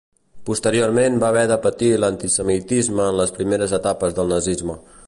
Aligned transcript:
Posteriorment, 0.49 1.19
va 1.23 1.29
haver 1.33 1.43
de 1.51 1.57
patir 1.67 1.91
l'antisemitisme 2.05 3.07
en 3.13 3.21
les 3.21 3.39
primeres 3.39 3.81
etapes 3.83 4.19
del 4.21 4.37
nazisme. 4.37 4.83